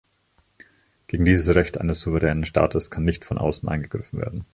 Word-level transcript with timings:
Gegen 1.05 1.25
dieses 1.25 1.53
Recht 1.53 1.79
eines 1.79 2.01
souveränen 2.01 2.43
Staates 2.43 2.89
kann 2.89 3.03
nicht 3.03 3.23
von 3.23 3.37
außen 3.37 3.69
eingegriffen 3.69 4.17
werden. 4.17 4.45